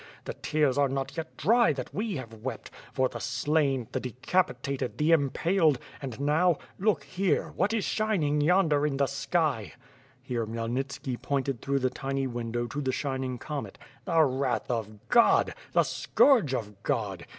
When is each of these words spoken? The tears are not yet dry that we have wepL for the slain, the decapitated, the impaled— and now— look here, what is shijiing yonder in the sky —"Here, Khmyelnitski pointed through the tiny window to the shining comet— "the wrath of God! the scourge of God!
The 0.25 0.33
tears 0.33 0.79
are 0.79 0.89
not 0.89 1.15
yet 1.15 1.37
dry 1.37 1.73
that 1.73 1.93
we 1.93 2.15
have 2.15 2.31
wepL 2.31 2.69
for 2.91 3.07
the 3.07 3.19
slain, 3.19 3.87
the 3.91 3.99
decapitated, 3.99 4.97
the 4.97 5.11
impaled— 5.11 5.77
and 6.01 6.19
now— 6.19 6.57
look 6.79 7.03
here, 7.03 7.53
what 7.55 7.71
is 7.71 7.85
shijiing 7.85 8.41
yonder 8.43 8.83
in 8.87 8.97
the 8.97 9.05
sky 9.05 9.73
—"Here, 10.23 10.47
Khmyelnitski 10.47 11.21
pointed 11.21 11.61
through 11.61 11.77
the 11.77 11.91
tiny 11.91 12.25
window 12.25 12.65
to 12.65 12.81
the 12.81 12.91
shining 12.91 13.37
comet— 13.37 13.77
"the 14.05 14.19
wrath 14.23 14.71
of 14.71 15.07
God! 15.09 15.53
the 15.73 15.83
scourge 15.83 16.55
of 16.55 16.81
God! 16.81 17.27